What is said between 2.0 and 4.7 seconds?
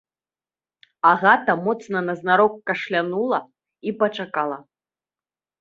назнарок кашлянула і пачакала.